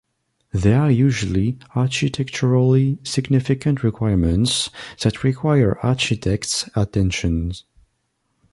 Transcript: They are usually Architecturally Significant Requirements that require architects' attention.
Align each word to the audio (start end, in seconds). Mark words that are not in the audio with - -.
They 0.51 0.73
are 0.73 0.89
usually 0.89 1.59
Architecturally 1.75 2.97
Significant 3.03 3.83
Requirements 3.83 4.71
that 5.03 5.23
require 5.23 5.77
architects' 5.81 6.67
attention. 6.75 7.53